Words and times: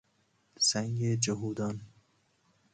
سنگ 0.59 1.03
جهودان 1.17 1.81